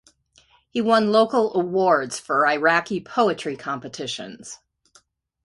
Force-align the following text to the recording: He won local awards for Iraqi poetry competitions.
He 0.71 0.81
won 0.81 1.11
local 1.11 1.53
awards 1.53 2.19
for 2.19 2.47
Iraqi 2.47 2.99
poetry 3.01 3.55
competitions. 3.55 4.57